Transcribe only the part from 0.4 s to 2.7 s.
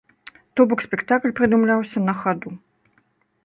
То бок спектакль прыдумляўся на хаду.